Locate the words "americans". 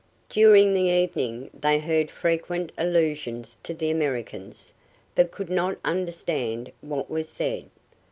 3.91-4.73